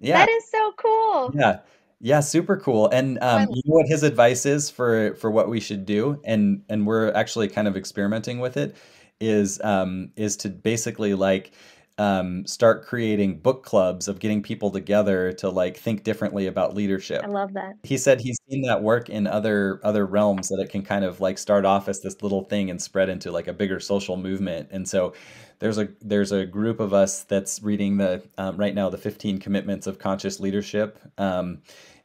yeah, 0.00 0.18
That 0.18 0.28
is 0.28 0.50
so 0.50 0.72
cool. 0.76 1.32
yeah, 1.34 1.60
yeah, 2.00 2.20
super 2.20 2.56
cool. 2.56 2.88
And 2.88 3.18
um, 3.22 3.48
you 3.50 3.62
know 3.66 3.74
what 3.74 3.86
his 3.88 4.02
advice 4.02 4.46
is 4.46 4.70
for 4.70 5.14
for 5.16 5.30
what 5.30 5.48
we 5.48 5.60
should 5.60 5.84
do, 5.86 6.20
and 6.24 6.62
and 6.68 6.86
we're 6.86 7.12
actually 7.12 7.48
kind 7.48 7.68
of 7.68 7.76
experimenting 7.76 8.38
with 8.40 8.56
it, 8.56 8.76
is 9.20 9.60
um, 9.62 10.12
is 10.16 10.36
to 10.38 10.48
basically 10.48 11.14
like 11.14 11.52
um, 11.98 12.46
start 12.46 12.86
creating 12.86 13.38
book 13.38 13.64
clubs 13.64 14.08
of 14.08 14.20
getting 14.20 14.42
people 14.42 14.70
together 14.70 15.32
to 15.32 15.50
like 15.50 15.76
think 15.76 16.04
differently 16.04 16.46
about 16.46 16.74
leadership 16.74 17.22
I 17.24 17.28
love 17.28 17.52
that. 17.54 17.74
he 17.82 17.98
said 17.98 18.20
he's 18.20 18.38
seen 18.48 18.62
that 18.62 18.82
work 18.82 19.08
in 19.10 19.26
other 19.26 19.80
other 19.82 20.06
realms 20.06 20.48
that 20.48 20.60
it 20.60 20.70
can 20.70 20.82
kind 20.82 21.04
of 21.04 21.20
like 21.20 21.38
start 21.38 21.64
off 21.64 21.88
as 21.88 22.00
this 22.00 22.22
little 22.22 22.44
thing 22.44 22.70
and 22.70 22.80
spread 22.80 23.08
into 23.08 23.30
like 23.32 23.48
a 23.48 23.52
bigger 23.52 23.80
social 23.80 24.16
movement 24.16 24.68
and 24.70 24.88
so 24.88 25.12
there's 25.58 25.78
a 25.78 25.88
there's 26.00 26.32
a 26.32 26.46
group 26.46 26.80
of 26.80 26.94
us 26.94 27.24
that's 27.24 27.62
reading 27.62 27.96
the 27.96 28.22
um, 28.38 28.56
right 28.56 28.74
now 28.74 28.88
the 28.88 28.98
15 28.98 29.38
commitments 29.38 29.86
of 29.86 29.98
conscious 29.98 30.38
leadership 30.40 30.98
um, 31.18 31.62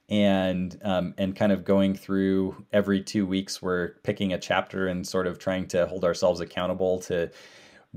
and 0.09 0.79
um, 0.83 1.13
and 1.17 1.35
kind 1.35 1.51
of 1.51 1.63
going 1.63 1.95
through 1.95 2.65
every 2.73 3.01
two 3.01 3.25
weeks 3.25 3.61
we're 3.61 3.89
picking 4.03 4.33
a 4.33 4.39
chapter 4.39 4.87
and 4.87 5.07
sort 5.07 5.27
of 5.27 5.39
trying 5.39 5.67
to 5.67 5.85
hold 5.85 6.03
ourselves 6.03 6.39
accountable 6.39 6.99
to 6.99 7.29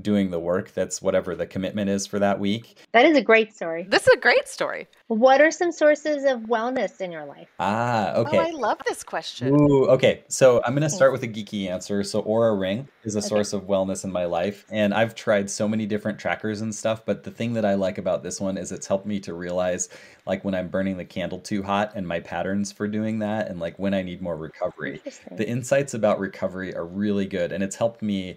doing 0.00 0.30
the 0.30 0.38
work 0.38 0.72
that's 0.72 1.00
whatever 1.00 1.34
the 1.34 1.46
commitment 1.46 1.88
is 1.90 2.06
for 2.06 2.18
that 2.18 2.38
week 2.38 2.78
That 2.92 3.06
is 3.06 3.16
a 3.16 3.22
great 3.22 3.54
story. 3.54 3.86
This 3.88 4.02
is 4.06 4.14
a 4.14 4.18
great 4.20 4.46
story. 4.48 4.88
What 5.08 5.40
are 5.40 5.50
some 5.50 5.72
sources 5.72 6.24
of 6.24 6.40
wellness 6.40 7.00
in 7.00 7.10
your 7.12 7.24
life? 7.26 7.48
ah 7.58 8.12
okay 8.16 8.38
Oh, 8.38 8.40
I 8.40 8.50
love 8.50 8.78
this 8.86 9.02
question. 9.02 9.52
Ooh, 9.52 9.86
okay. 9.88 10.24
So 10.28 10.62
I'm 10.64 10.72
going 10.72 10.82
to 10.82 10.88
Thanks. 10.88 10.94
start 10.96 11.12
with 11.12 11.22
a 11.22 11.28
geeky 11.28 11.68
answer. 11.68 12.02
So 12.02 12.22
Oura 12.22 12.58
Ring 12.58 12.88
is 13.04 13.14
a 13.16 13.18
Okay. 13.18 13.28
source 13.28 13.52
of 13.52 13.62
wellness 13.66 14.04
in 14.04 14.10
my 14.12 14.24
life, 14.24 14.64
and 14.70 14.92
I've 14.94 15.14
tried 15.14 15.48
so 15.50 15.68
many 15.68 15.86
different 15.86 16.18
trackers 16.18 16.60
and 16.60 16.74
stuff, 16.74 17.04
but 17.06 17.22
the 17.22 17.30
thing 17.30 17.52
that 17.54 17.64
I 17.64 17.74
like 17.74 17.98
about 17.98 18.22
this 18.22 18.40
one 18.40 18.56
is 18.58 18.72
it's 18.72 18.86
helped 18.86 19.06
me 19.06 19.20
to 19.20 19.34
realize 19.34 19.88
like 20.26 20.44
when 20.44 20.54
I'm 20.54 20.68
burning 20.68 20.96
the 20.96 21.04
candle 21.04 21.38
too 21.38 21.62
hot 21.62 21.92
and 21.94 22.06
my 22.06 22.20
patterns 22.20 22.72
for 22.72 22.88
doing 22.88 23.18
that 23.20 23.48
and 23.48 23.60
like 23.60 23.78
when 23.78 23.94
I 23.94 24.02
need 24.02 24.20
more 24.22 24.36
recovery. 24.36 25.02
The 25.36 25.46
insights 25.48 25.94
about 25.94 26.18
recovery 26.18 26.74
are 26.74 26.86
really 26.86 27.26
good 27.26 27.52
and 27.52 27.62
it's 27.62 27.76
helped 27.76 28.02
me 28.02 28.36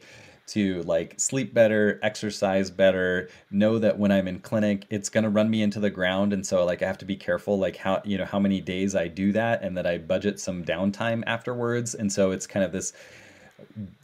to 0.53 0.81
like 0.83 1.19
sleep 1.19 1.53
better, 1.53 1.99
exercise 2.03 2.69
better, 2.69 3.29
know 3.51 3.79
that 3.79 3.97
when 3.97 4.11
I'm 4.11 4.27
in 4.27 4.39
clinic, 4.39 4.85
it's 4.89 5.09
going 5.09 5.23
to 5.23 5.29
run 5.29 5.49
me 5.49 5.61
into 5.61 5.79
the 5.79 5.89
ground. 5.89 6.33
And 6.33 6.45
so 6.45 6.65
like 6.65 6.81
I 6.81 6.87
have 6.87 6.97
to 6.99 7.05
be 7.05 7.15
careful 7.15 7.57
like 7.57 7.77
how 7.77 8.01
you 8.05 8.17
know 8.17 8.25
how 8.25 8.39
many 8.39 8.61
days 8.61 8.95
I 8.95 9.07
do 9.07 9.31
that 9.33 9.61
and 9.63 9.77
that 9.77 9.87
I 9.87 9.97
budget 9.97 10.39
some 10.39 10.63
downtime 10.63 11.23
afterwards. 11.27 11.95
And 11.95 12.11
so 12.11 12.31
it's 12.31 12.47
kind 12.47 12.63
of 12.63 12.71
this 12.71 12.93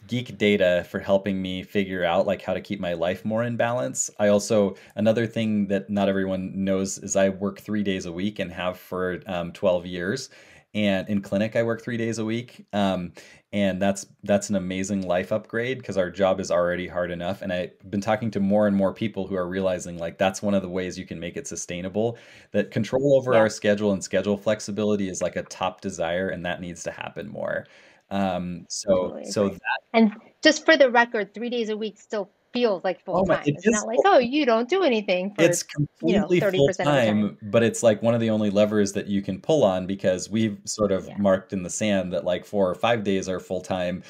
geek 0.08 0.38
data 0.38 0.86
for 0.90 1.00
helping 1.00 1.42
me 1.42 1.64
figure 1.64 2.04
out 2.04 2.28
like 2.28 2.42
how 2.42 2.54
to 2.54 2.62
keep 2.62 2.80
my 2.80 2.94
life 2.94 3.26
more 3.26 3.44
in 3.44 3.56
balance. 3.56 4.12
I 4.20 4.28
also 4.28 4.76
another 4.96 5.26
thing 5.26 5.68
that 5.68 5.90
not 5.90 6.10
everyone 6.10 6.52
knows 6.64 6.98
is 7.00 7.16
I 7.16 7.30
work 7.30 7.60
3 7.60 7.84
days 7.84 8.06
a 8.06 8.12
week 8.12 8.40
and 8.40 8.52
have 8.52 8.78
for 8.78 9.22
um, 9.26 9.52
12 9.54 9.86
years 9.86 10.30
and 10.76 11.10
in 11.10 11.22
clinic 11.22 11.56
I 11.56 11.64
work 11.64 11.82
3 11.82 11.98
days 11.98 12.20
a 12.20 12.26
week. 12.26 12.66
Um, 12.74 13.14
and 13.54 13.82
that's 13.82 14.06
that's 14.24 14.50
an 14.50 14.56
amazing 14.58 15.08
life 15.08 15.32
upgrade 15.32 15.78
because 15.80 15.98
our 15.98 16.12
job 16.12 16.40
is 16.42 16.52
already 16.52 16.88
hard 16.88 17.10
enough 17.12 17.42
and 17.42 17.54
i've 17.54 17.72
been 17.90 18.02
talking 18.02 18.30
to 18.32 18.40
more 18.42 18.68
and 18.68 18.76
more 18.76 18.94
people 18.94 19.26
who 19.28 19.36
are 19.36 19.48
realizing 19.48 19.98
like 19.98 20.18
that's 20.18 20.42
one 20.42 20.54
of 20.54 20.62
the 20.62 20.68
ways 20.70 21.00
you 21.00 21.06
can 21.06 21.20
make 21.20 21.38
it 21.38 21.48
sustainable 21.48 22.18
that 22.52 22.70
control 22.72 23.16
over 23.16 23.34
Yeah. 23.34 23.40
our 23.40 23.50
schedule 23.50 23.94
and 23.94 24.04
schedule 24.04 24.36
flexibility 24.38 25.08
is 25.10 25.22
like 25.22 25.38
a 25.38 25.44
top 25.44 25.80
desire 25.82 26.30
and 26.30 26.46
that 26.46 26.60
needs 26.60 26.84
to 26.84 26.92
happen 26.92 27.30
more 27.30 27.66
um 28.12 28.66
so 28.70 28.92
Totally 28.94 29.26
so 29.26 29.50
that 29.50 29.60
And 29.94 30.12
just 30.44 30.66
for 30.66 30.78
the 30.78 30.92
record, 30.92 31.34
three 31.34 31.50
days 31.50 31.70
a 31.70 31.78
week 31.78 31.98
still 32.00 32.30
feels 32.56 32.84
like 32.84 33.04
full 33.04 33.18
Oh 33.18 33.26
my- 33.26 33.36
time. 33.36 33.44
it 33.48 33.56
It's 33.58 33.68
not 33.68 33.86
like, 33.86 34.00
oh, 34.06 34.18
you 34.18 34.46
don't 34.46 34.68
do 34.70 34.82
anything 34.82 35.34
for 35.36 35.44
it's 35.44 35.62
completely 35.62 36.40
30% 36.40 36.56
full 36.56 36.68
the 36.68 36.74
time 36.84 37.38
but 37.44 37.62
it's 37.64 37.84
like 37.84 38.02
one 38.02 38.14
of 38.16 38.22
the 38.22 38.30
only 38.30 38.50
levers 38.50 38.94
that 38.94 39.08
you 39.08 39.22
can 39.22 39.40
pull 39.42 39.64
on 39.64 39.86
because 39.86 40.30
we've 40.30 40.58
sort 40.66 40.92
of 40.92 41.08
Yeah. 41.08 41.18
marked 41.18 41.52
in 41.54 41.64
the 41.64 41.70
sand 41.70 42.14
that 42.14 42.24
like 42.24 42.46
four 42.46 42.70
or 42.70 42.76
five 42.76 43.04
days 43.04 43.28
are 43.30 43.40
full 43.40 43.62
time 43.62 44.02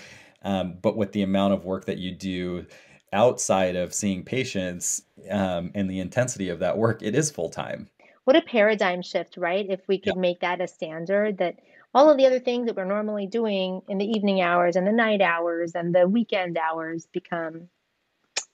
um, 0.43 0.75
but 0.81 0.95
with 0.95 1.11
the 1.11 1.23
amount 1.23 1.53
of 1.53 1.65
work 1.65 1.85
that 1.85 1.97
you 1.97 2.11
do 2.11 2.65
outside 3.13 3.75
of 3.75 3.93
seeing 3.93 4.23
patients 4.23 5.01
um, 5.31 5.71
and 5.73 5.89
the 5.89 5.99
intensity 5.99 6.49
of 6.49 6.59
that 6.59 6.77
work 6.77 7.01
it 7.01 7.15
is 7.15 7.31
full 7.31 7.49
time 7.49 7.89
what 8.25 8.35
a 8.35 8.41
paradigm 8.41 9.03
shift, 9.03 9.37
right? 9.37 9.67
If 9.69 9.81
we 9.87 9.99
could 9.99 10.17
make 10.17 10.39
that 10.39 10.59
a 10.59 10.67
standard 10.67 11.37
that 11.37 11.59
all 11.93 12.09
of 12.09 12.17
the 12.17 12.25
other 12.25 12.39
things 12.39 12.65
that 12.65 12.75
we're 12.75 12.83
normally 12.83 13.27
doing 13.27 13.83
in 13.87 13.99
the 13.99 14.05
evening 14.05 14.41
hours 14.41 14.75
and 14.75 14.87
the 14.87 14.91
night 14.91 15.21
hours 15.21 15.75
and 15.75 15.93
the 15.93 16.07
weekend 16.07 16.57
hours 16.57 17.05
become 17.11 17.69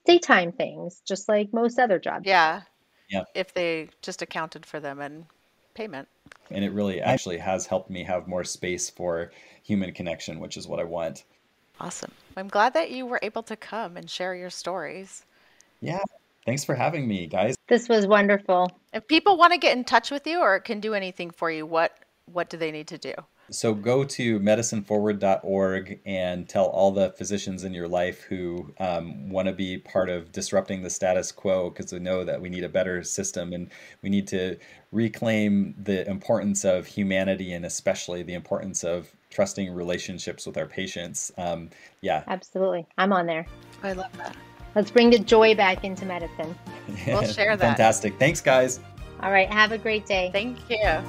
daytime 0.06 0.52
things, 0.52 1.02
just 1.06 1.28
like 1.30 1.54
most 1.54 1.80
other 1.80 2.00
jobs. 2.00 2.26
Yeah. 2.26 2.62
Yeah. 3.10 3.24
If 3.36 3.54
they 3.54 3.90
just 4.02 4.22
accounted 4.22 4.66
for 4.66 4.80
them 4.80 5.00
and 5.02 5.26
payment. 5.74 6.08
and 6.50 6.64
it 6.66 6.72
really 6.72 7.00
actually 7.02 7.38
has 7.38 7.66
helped 7.66 7.90
me 7.90 8.04
have 8.04 8.28
more 8.28 8.44
space 8.44 8.90
for 8.90 9.32
human 9.64 9.94
connection 9.94 10.40
which 10.40 10.58
is 10.58 10.68
what 10.68 10.80
i 10.82 10.84
want 10.84 11.24
Awesome. 11.80 12.12
I'm 12.36 12.50
glad 12.50 12.74
that 12.74 12.92
you 12.92 13.06
were 13.06 13.20
able 13.24 13.42
to 13.44 13.56
come 13.56 13.96
and 13.98 14.10
share 14.10 14.36
your 14.36 14.50
stories. 14.50 15.24
yeah 15.80 16.04
thanks 16.46 16.66
for 16.66 16.76
having 16.76 17.08
me 17.08 17.26
guys 17.26 17.56
This 17.68 17.88
was 17.88 18.06
wonderful. 18.06 18.70
If 18.94 19.08
people 19.08 19.38
want 19.38 19.54
to 19.54 19.60
get 19.60 19.78
in 19.78 19.86
touch 19.86 20.12
with 20.12 20.28
you 20.28 20.40
or 20.40 20.60
can 20.60 20.82
do 20.82 20.94
anything 20.94 21.32
for 21.32 21.50
you, 21.50 21.66
what 21.66 21.98
what 22.26 22.50
do 22.50 22.58
they 22.58 22.72
need 22.72 22.88
to 22.90 22.98
do? 22.98 23.14
So 23.52 23.74
go 23.74 24.04
to 24.04 24.40
medicineforward.org 24.40 26.00
and 26.06 26.48
tell 26.48 26.66
all 26.66 26.92
the 26.92 27.12
physicians 27.12 27.64
in 27.64 27.74
your 27.74 27.88
life 27.88 28.22
who 28.22 28.74
um, 28.80 29.30
want 29.30 29.48
to 29.48 29.54
be 29.54 29.78
part 29.78 30.10
of 30.10 30.32
disrupting 30.32 30.82
the 30.82 30.90
status 30.90 31.32
quo 31.32 31.70
because 31.70 31.92
they 31.92 32.00
know 32.00 32.24
that 32.24 32.42
we 32.42 32.50
need 32.50 32.64
a 32.64 32.70
better 32.70 33.04
system 33.04 33.54
and 33.54 33.70
we 34.02 34.10
need 34.10 34.28
to 34.28 34.58
reclaim 34.92 35.76
the 35.78 36.10
importance 36.10 36.64
of 36.64 36.88
humanity 36.88 37.54
and 37.54 37.66
especially 37.66 38.24
the 38.24 38.34
importance 38.34 38.84
of 38.84 39.12
trusting 39.30 39.74
relationships 39.74 40.46
with 40.46 40.58
our 40.58 40.66
patients. 40.66 41.32
Um, 41.38 41.70
yeah. 42.02 42.24
Absolutely. 42.28 42.88
I'm 42.98 43.12
on 43.12 43.26
there. 43.26 43.46
I 43.84 43.94
love 43.94 44.16
that. 44.18 44.36
Let's 44.76 44.92
bring 44.92 45.10
the 45.10 45.20
joy 45.20 45.56
back 45.56 45.84
into 45.84 46.06
medicine. 46.06 46.56
We'll 47.06 47.24
share 47.28 47.58
that. 47.58 47.78
Fantastic. 47.78 48.18
Thanks, 48.18 48.40
guys. 48.40 48.80
All 49.22 49.32
right. 49.32 49.52
Have 49.52 49.72
a 49.72 49.78
great 49.78 50.06
day. 50.06 50.30
Thank 50.32 50.58
you. 50.70 51.02